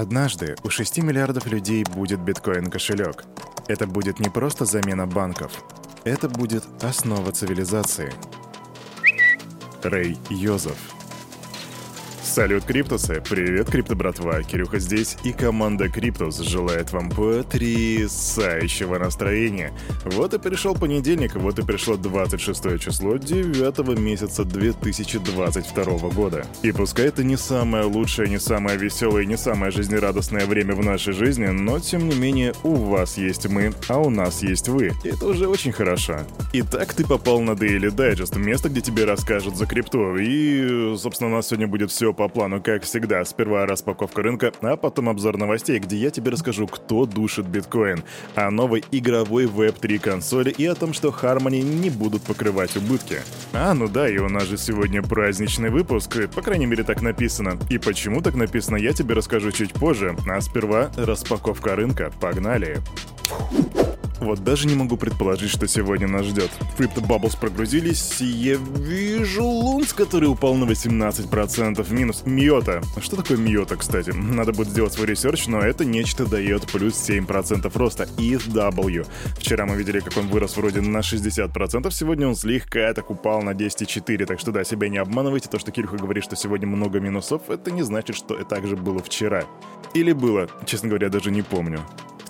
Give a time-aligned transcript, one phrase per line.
[0.00, 3.24] Однажды у 6 миллиардов людей будет биткоин-кошелек.
[3.68, 5.52] Это будет не просто замена банков.
[6.02, 8.12] Это будет основа цивилизации.
[9.84, 10.93] Рэй Йозеф
[12.34, 13.22] Салют, Криптусы!
[13.30, 14.42] Привет, Крипто братва!
[14.42, 19.72] Кирюха здесь, и команда Криптус желает вам потрясающего настроения.
[20.04, 26.44] Вот и пришел понедельник, вот и пришло 26 число 9 месяца 2022 года.
[26.64, 31.12] И пускай это не самое лучшее, не самое веселое, не самое жизнерадостное время в нашей
[31.12, 34.90] жизни, но тем не менее у вас есть мы, а у нас есть вы.
[35.04, 36.18] И это уже очень хорошо.
[36.52, 40.16] Итак, ты попал на Daily Digest, место, где тебе расскажут за крипту.
[40.16, 43.22] И, собственно, у нас сегодня будет все по по плану, как всегда.
[43.26, 48.02] Сперва распаковка рынка, а потом обзор новостей, где я тебе расскажу, кто душит биткоин,
[48.34, 53.18] о новой игровой Web3 консоли и о том, что Harmony не будут покрывать убытки.
[53.52, 57.58] А, ну да, и у нас же сегодня праздничный выпуск, по крайней мере так написано.
[57.68, 60.16] И почему так написано, я тебе расскажу чуть позже.
[60.26, 62.10] А сперва распаковка рынка.
[62.20, 62.82] Погнали!
[64.20, 66.50] Вот даже не могу предположить, что сегодня нас ждет.
[66.78, 71.92] Crypto Bubbles прогрузились, и я вижу LUNC, который упал на 18%.
[71.92, 72.80] Минус MIOTA.
[73.00, 74.10] Что такое MIOTA, кстати?
[74.10, 78.08] Надо будет сделать свой research, но это нечто дает плюс 7% роста.
[78.16, 79.06] ETH
[79.38, 83.50] Вчера мы видели, как он вырос вроде на 60%, сегодня он слегка так упал на
[83.50, 84.26] 10,4%.
[84.26, 85.48] Так что да, себя не обманывайте.
[85.48, 88.76] То, что Кирюха говорит, что сегодня много минусов, это не значит, что это так же
[88.76, 89.44] было вчера.
[89.94, 91.80] Или было, честно говоря, даже не помню.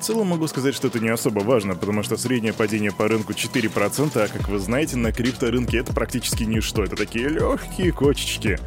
[0.05, 4.23] Целом могу сказать, что это не особо важно, потому что среднее падение по рынку 4%,
[4.23, 6.85] а как вы знаете, на крипторынке это практически ничто.
[6.85, 8.59] Это такие легкие кочечки.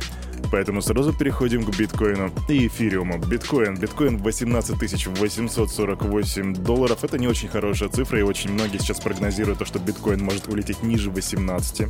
[0.51, 3.17] Поэтому сразу переходим к биткоину и эфириуму.
[3.19, 3.75] Биткоин.
[3.75, 7.03] Биткоин 18 848 долларов.
[7.03, 10.83] Это не очень хорошая цифра, и очень многие сейчас прогнозируют то, что биткоин может улететь
[10.83, 11.87] ниже 18.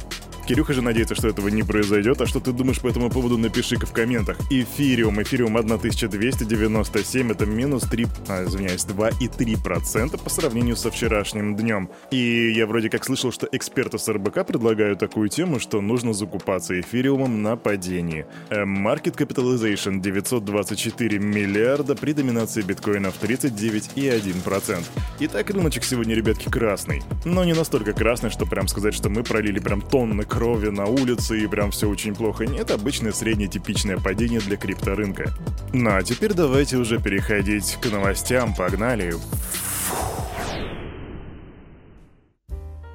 [0.47, 2.21] Кирюха же надеется, что этого не произойдет.
[2.21, 4.37] А что ты думаешь по этому поводу, напиши-ка в комментах.
[4.49, 5.21] Эфириум.
[5.21, 7.31] Эфириум 1297.
[7.31, 11.89] Это минус 3, а, извиняюсь, 2,3% по сравнению со вчерашним днем.
[12.11, 16.79] И я вроде как слышал, что эксперты с РБК предлагают такую тему, что нужно закупаться
[16.79, 18.25] эфириумом на падении.
[18.49, 24.83] Market Capitalization 924 миллиарда при доминации биткоинов 39,1%.
[25.19, 27.01] Итак, рыночек сегодня, ребятки, красный.
[27.25, 31.39] Но не настолько красный, что прям сказать, что мы пролили прям тонны крови на улице
[31.39, 32.45] и прям все очень плохо.
[32.45, 35.33] Нет, обычное среднее типичное падение для крипторынка.
[35.73, 38.55] Ну а теперь давайте уже переходить к новостям.
[38.55, 39.13] Погнали.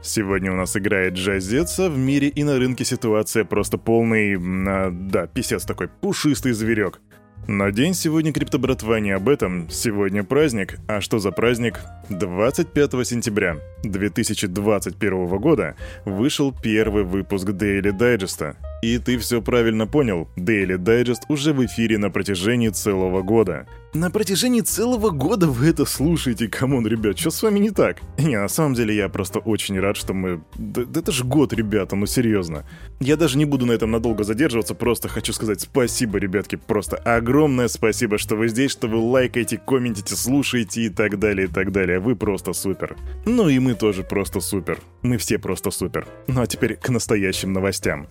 [0.02, 4.36] Сегодня у нас играет Джазец, а в мире и на рынке ситуация просто полный...
[4.36, 7.00] А, да, писец такой, пушистый зверек.
[7.46, 9.68] Но день сегодня криптобратва не об этом.
[9.70, 10.78] Сегодня праздник.
[10.88, 11.80] А что за праздник?
[12.08, 18.56] 25 сентября 2021 года вышел первый выпуск Daily Digest.
[18.82, 23.68] И ты все правильно понял, Daily Digest уже в эфире на протяжении целого года.
[23.94, 27.98] На протяжении целого года вы это слушаете, come on, ребят, что с вами не так?
[28.18, 30.42] Не, на самом деле я просто очень рад, что мы...
[30.56, 32.64] Да, это же год, ребята, ну серьезно.
[32.98, 37.68] Я даже не буду на этом надолго задерживаться, просто хочу сказать спасибо, ребятки, просто огромное
[37.68, 42.00] спасибо, что вы здесь, что вы лайкаете, комментите, слушаете и так далее, и так далее.
[42.00, 42.96] Вы просто супер.
[43.26, 44.80] Ну и мы тоже просто супер.
[45.02, 46.08] Мы все просто супер.
[46.26, 48.08] Ну а теперь к настоящим новостям.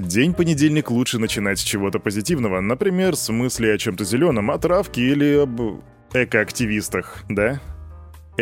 [0.00, 5.02] День понедельник лучше начинать с чего-то позитивного, например, с мысли о чем-то зеленом, о травке
[5.02, 5.82] или об
[6.14, 7.60] экоактивистах, да?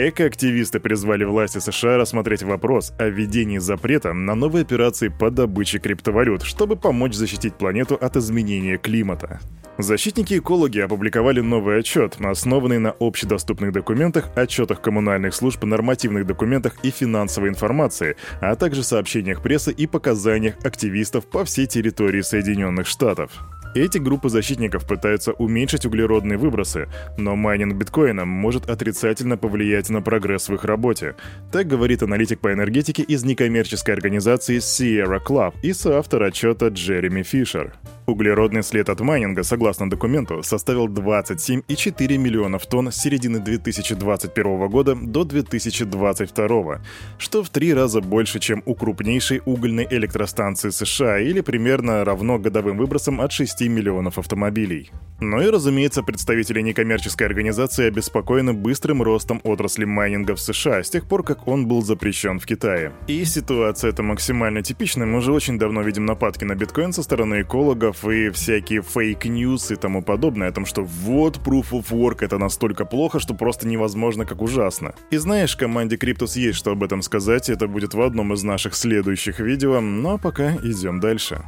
[0.07, 6.45] Экоактивисты призвали власти США рассмотреть вопрос о введении запрета на новые операции по добыче криптовалют,
[6.45, 9.41] чтобы помочь защитить планету от изменения климата.
[9.79, 17.49] Защитники-экологи опубликовали новый отчет, основанный на общедоступных документах, отчетах коммунальных служб, нормативных документах и финансовой
[17.49, 23.33] информации, а также сообщениях прессы и показаниях активистов по всей территории Соединенных Штатов.
[23.75, 30.49] Эти группы защитников пытаются уменьшить углеродные выбросы, но майнинг биткоина может отрицательно повлиять на прогресс
[30.49, 31.15] в их работе.
[31.53, 37.75] Так говорит аналитик по энергетике из некоммерческой организации Sierra Club и соавтор отчета Джереми Фишер.
[38.09, 45.25] Углеродный след от майнинга, согласно документу, составил 27,4 миллионов тонн с середины 2021 года до
[45.25, 46.81] 2022,
[47.19, 52.79] что в три раза больше, чем у крупнейшей угольной электростанции США или примерно равно годовым
[52.79, 54.93] выбросам от 6 миллионов автомобилей.
[55.21, 61.07] Ну и, разумеется, представители некоммерческой организации обеспокоены быстрым ростом отрасли майнинга в США с тех
[61.09, 62.93] пор, как он был запрещен в Китае.
[63.09, 67.43] И ситуация эта максимально типичная, мы уже очень давно видим нападки на биткоин со стороны
[67.43, 72.19] экологов, и всякие fake news и тому подобное о том, что вот Proof of Work
[72.21, 74.95] это настолько плохо, что просто невозможно, как ужасно.
[75.11, 78.75] И знаешь, команде Cryptos есть что об этом сказать, это будет в одном из наших
[78.75, 81.43] следующих видео, но пока идем дальше.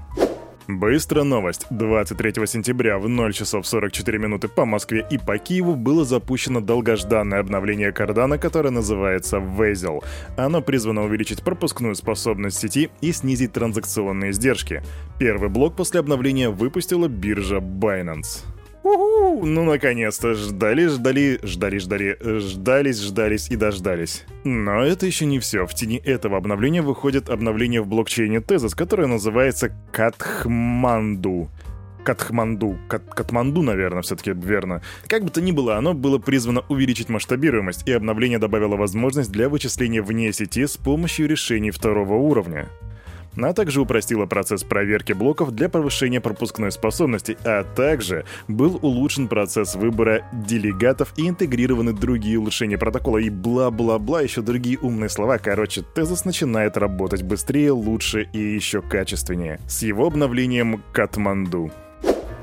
[0.79, 1.67] Быстро новость.
[1.71, 7.41] 23 сентября в 0 часов 44 минуты по Москве и по Киеву было запущено долгожданное
[7.41, 10.05] обновление Cardano, которое называется Vezel.
[10.37, 14.83] Оно призвано увеличить пропускную способность сети и снизить транзакционные издержки.
[15.19, 18.45] Первый блок после обновления выпустила биржа Binance.
[19.43, 24.25] Ну, наконец-то, ждали, ждали, ждали, ждали, ждались, ждались и дождались.
[24.45, 25.67] Но это еще не все.
[25.67, 31.51] В тени этого обновления выходит обновление в блокчейне Tezos, которое называется Катхманду.
[32.05, 32.79] Катхманду.
[32.89, 34.83] Кат Катманду, наверное, все-таки верно.
[35.07, 39.49] Как бы то ни было, оно было призвано увеличить масштабируемость, и обновление добавило возможность для
[39.49, 42.69] вычисления вне сети с помощью решений второго уровня
[43.37, 49.75] а также упростила процесс проверки блоков для повышения пропускной способности, а также был улучшен процесс
[49.75, 55.39] выбора делегатов и интегрированы другие улучшения протокола и бла-бла-бла, еще другие умные слова.
[55.39, 59.61] Короче, Тезос начинает работать быстрее, лучше и еще качественнее.
[59.69, 61.71] С его обновлением Катманду.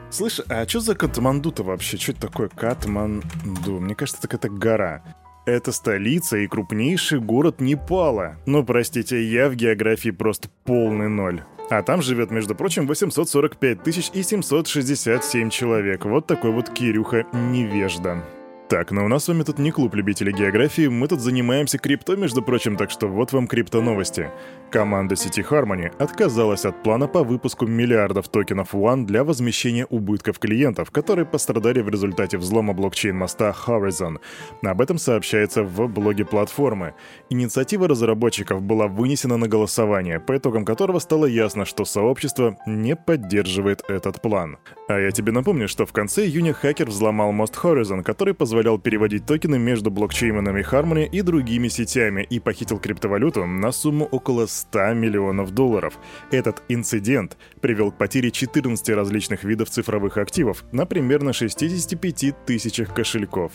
[0.10, 1.98] Слышь, а что за Катманду-то вообще?
[1.98, 3.80] Что это такое Катманду?
[3.80, 5.04] Мне кажется, это какая-то гора.
[5.48, 8.36] Это столица и крупнейший город Непала.
[8.46, 11.42] Но, простите, я в географии просто полный ноль.
[11.70, 16.04] А там живет, между прочим, 845 тысяч и 767 человек.
[16.04, 18.26] Вот такой вот Кирюха невежда.
[18.70, 22.18] Так, но у нас с вами тут не клуб любителей географии, мы тут занимаемся крипто,
[22.18, 24.30] между прочим, так что вот вам крипто новости.
[24.72, 30.92] Команда сети Harmony отказалась от плана по выпуску миллиардов токенов One для возмещения убытков клиентов,
[30.92, 34.18] которые пострадали в результате взлома блокчейн-моста Horizon.
[34.62, 36.94] Об этом сообщается в блоге платформы.
[37.30, 43.84] Инициатива разработчиков была вынесена на голосование, по итогам которого стало ясно, что сообщество не поддерживает
[43.88, 44.58] этот план.
[44.90, 49.28] А я тебе напомню, что в конце июня хакер взломал мост Horizon, который позволял переводить
[49.28, 55.52] токены между блокчейнами Harmony и другими сетями и похитил криптовалюту на сумму около 100 миллионов
[55.52, 56.00] долларов.
[56.32, 63.52] Этот инцидент привел к потере 14 различных видов цифровых активов на примерно 65 тысячах кошельков.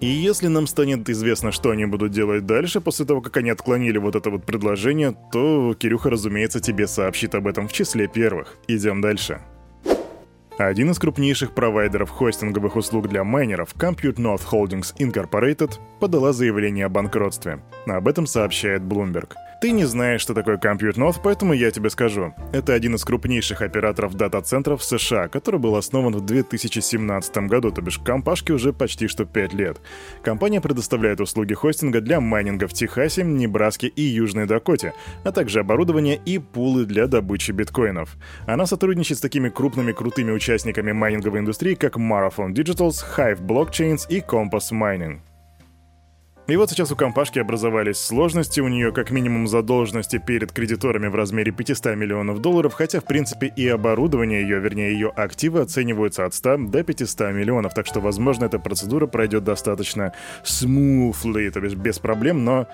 [0.00, 3.98] И если нам станет известно, что они будут делать дальше, после того, как они отклонили
[3.98, 8.56] вот это вот предложение, то Кирюха, разумеется, тебе сообщит об этом в числе первых.
[8.66, 9.40] Идем дальше.
[10.68, 16.88] Один из крупнейших провайдеров хостинговых услуг для майнеров, Compute North Holdings Incorporated, подала заявление о
[16.88, 17.58] банкротстве.
[17.86, 19.32] Об этом сообщает Bloomberg.
[19.62, 22.34] Ты не знаешь, что такое Compute North, поэтому я тебе скажу.
[22.52, 27.80] Это один из крупнейших операторов дата-центров в США, который был основан в 2017 году, то
[27.80, 29.80] бишь компашке уже почти что 5 лет.
[30.24, 36.16] Компания предоставляет услуги хостинга для майнинга в Техасе, Небраске и Южной Дакоте, а также оборудование
[36.16, 38.16] и пулы для добычи биткоинов.
[38.48, 44.18] Она сотрудничает с такими крупными крутыми участниками майнинговой индустрии, как Marathon Digitals, Hive Blockchains и
[44.18, 45.20] Compass Mining.
[46.48, 51.14] И вот сейчас у компашки образовались сложности, у нее как минимум задолженности перед кредиторами в
[51.14, 56.34] размере 500 миллионов долларов, хотя в принципе и оборудование ее, вернее ее активы оцениваются от
[56.34, 62.00] 100 до 500 миллионов, так что возможно эта процедура пройдет достаточно smoothly, то есть без
[62.00, 62.66] проблем, но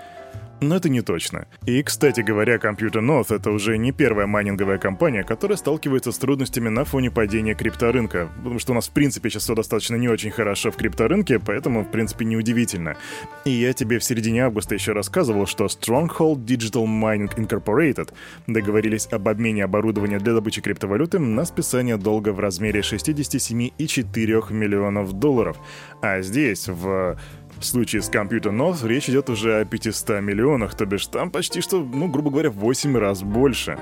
[0.61, 1.47] но это не точно.
[1.67, 6.69] И, кстати говоря, Computer North— это уже не первая майнинговая компания, которая сталкивается с трудностями
[6.69, 10.31] на фоне падения крипторынка, потому что у нас, в принципе, сейчас все достаточно не очень
[10.31, 12.97] хорошо в крипторынке, поэтому, в принципе, неудивительно.
[13.45, 18.13] И я тебе в середине августа еще рассказывал, что Stronghold Digital Mining Incorporated
[18.47, 25.57] договорились об обмене оборудования для добычи криптовалюты на списание долга в размере 67,4 миллионов долларов.
[26.03, 27.17] А здесь, в
[27.61, 31.61] в случае с Computer North речь идет уже о 500 миллионах, то бишь там почти
[31.61, 33.79] что, ну, грубо говоря, в 8 раз больше.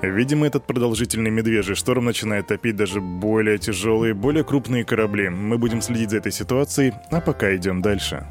[0.00, 5.28] Видимо, этот продолжительный медвежий шторм начинает топить даже более тяжелые, более крупные корабли.
[5.28, 8.24] Мы будем следить за этой ситуацией, а пока идем дальше.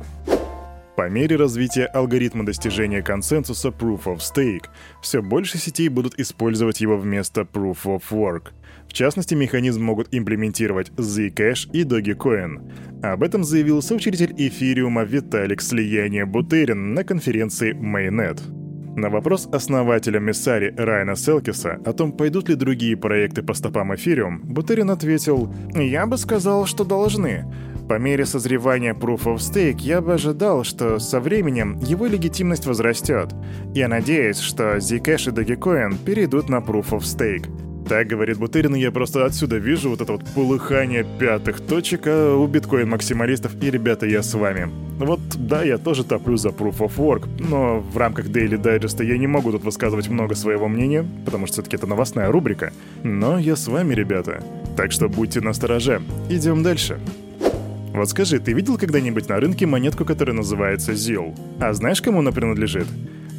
[0.96, 4.66] По мере развития алгоритма достижения консенсуса Proof of Stake,
[5.02, 8.52] все больше сетей будут использовать его вместо Proof of Work.
[8.88, 13.04] В частности, механизм могут имплементировать Zcash и Dogecoin.
[13.04, 18.40] Об этом заявил соучредитель эфириума Виталик Слияние Бутерин на конференции Mainnet.
[18.98, 24.42] На вопрос основателя Мессари Райана Селкиса о том, пойдут ли другие проекты по стопам эфириум,
[24.42, 27.46] Бутерин ответил «Я бы сказал, что должны.
[27.88, 33.36] По мере созревания Proof of Stake я бы ожидал, что со временем его легитимность возрастет.
[33.76, 37.67] Я надеюсь, что Zcash и Dogecoin перейдут на Proof of Stake.
[37.88, 42.36] Так говорит Бутерин, и я просто отсюда вижу вот это вот полыхание пятых точек а
[42.36, 44.70] у биткоин-максималистов, и, ребята, я с вами.
[45.00, 49.18] Вот, да, я тоже топлю за Proof of Work, но в рамках Daily Digest я
[49.18, 52.74] не могу тут высказывать много своего мнения, потому что все-таки это новостная рубрика.
[53.04, 54.44] Но я с вами, ребята.
[54.76, 56.02] Так что будьте настороже.
[56.30, 57.00] Идем дальше.
[57.94, 61.34] Вот скажи, ты видел когда-нибудь на рынке монетку, которая называется ZIL?
[61.62, 62.88] А знаешь, кому она принадлежит?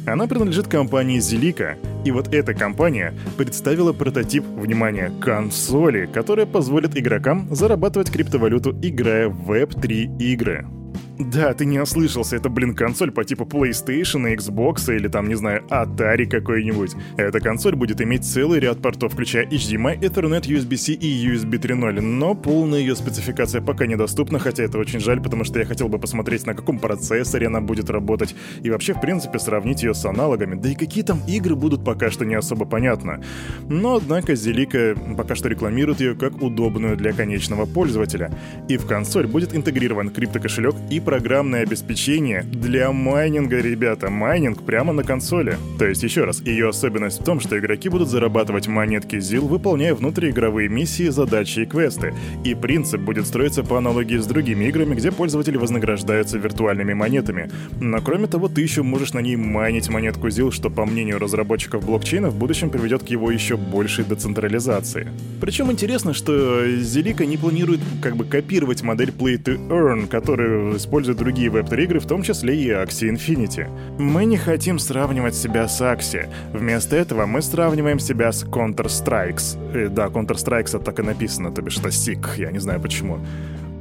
[0.09, 7.47] Она принадлежит компании Zilliqa, и вот эта компания представила прототип, внимание, консоли, которая позволит игрокам
[7.53, 10.78] зарабатывать криптовалюту, играя в Web3 игры.
[11.19, 15.63] Да, ты не ослышался, это, блин, консоль по типу PlayStation, Xbox или там, не знаю,
[15.69, 16.93] Atari какой-нибудь.
[17.17, 22.35] Эта консоль будет иметь целый ряд портов, включая HDMI, Ethernet, USB-C и USB 3.0, но
[22.35, 26.45] полная ее спецификация пока недоступна, хотя это очень жаль, потому что я хотел бы посмотреть,
[26.45, 30.69] на каком процессоре она будет работать, и вообще, в принципе, сравнить ее с аналогами, да
[30.69, 33.21] и какие там игры будут пока что не особо понятно.
[33.67, 38.31] Но, однако, Зелика пока что рекламирует ее как удобную для конечного пользователя,
[38.69, 44.09] и в консоль будет интегрирован криптокошелек и программное обеспечение для майнинга, ребята.
[44.09, 45.57] Майнинг прямо на консоли.
[45.77, 49.93] То есть, еще раз, ее особенность в том, что игроки будут зарабатывать монетки ZIL, выполняя
[49.93, 52.13] внутриигровые миссии, задачи и квесты.
[52.43, 57.49] И принцип будет строиться по аналогии с другими играми, где пользователи вознаграждаются виртуальными монетами.
[57.79, 61.85] Но кроме того, ты еще можешь на ней майнить монетку ZIL, что, по мнению разработчиков
[61.85, 65.07] блокчейна, в будущем приведет к его еще большей децентрализации.
[65.41, 71.17] Причем интересно, что Зелика не планирует как бы копировать модель Play to Earn, которую использует
[71.17, 73.67] другие веб-3 игры, в том числе и Axie Infinity.
[73.97, 76.27] Мы не хотим сравнивать себя с Axie.
[76.53, 79.57] Вместо этого мы сравниваем себя с Counter-Strikes.
[79.73, 83.19] Э, да, Counter-Strikes так и написано, то бишь это SIG, я не знаю почему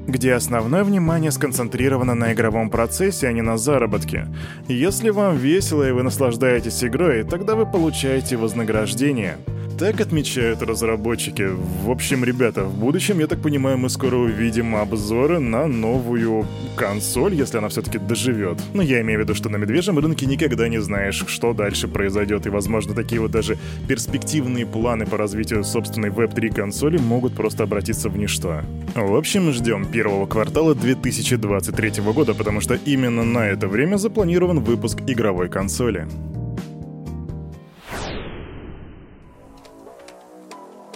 [0.09, 4.27] где основное внимание сконцентрировано на игровом процессе, а не на заработке.
[4.67, 9.37] Если вам весело и вы наслаждаетесь игрой, тогда вы получаете вознаграждение.
[9.79, 11.49] Так отмечают разработчики.
[11.85, 17.35] В общем, ребята, в будущем, я так понимаю, мы скоро увидим обзоры на новую консоль,
[17.35, 18.59] если она все-таки доживет.
[18.75, 22.47] Но я имею в виду, что на медвежьем рынке никогда не знаешь, что дальше произойдет,
[22.47, 23.57] и, возможно, такие вот даже
[23.87, 28.63] перспективные планы по развитию собственной Web3 консоли могут просто обратиться в ничто.
[28.97, 34.99] В общем, ждем первого квартала 2023 года, потому что именно на это время запланирован выпуск
[35.07, 36.09] игровой консоли.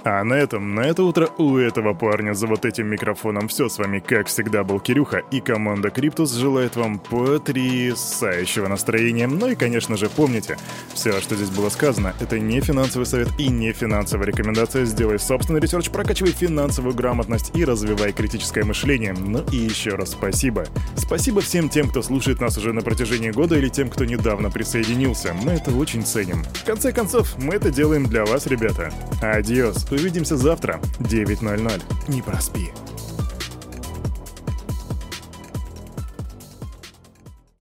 [0.04, 3.78] А на этом, на это утро у этого парня за вот этим микрофоном все с
[3.78, 9.28] вами, как всегда, был Кирюха, и команда Cryptos желает вам потрясающего настроения.
[9.28, 10.58] Ну и, конечно же, помните,
[10.92, 14.86] все, что здесь было сказано, это не финансовый совет и не финансовая рекомендация.
[14.86, 19.12] Сделай собственный research, прокачивай финансовую грамотность и развивай критическое мышление.
[19.12, 20.64] Ну и еще раз спасибо.
[20.96, 25.32] Спасибо всем тем, кто слушает нас уже на протяжении года или тем, кто недавно присоединился.
[25.44, 26.42] Мы это очень ценим.
[26.54, 28.92] В конце концов, мы это делаем для вас, ребята.
[29.20, 29.91] Адиос.
[29.92, 31.82] Увидимся завтра, 9.00.
[32.08, 32.70] Не проспи.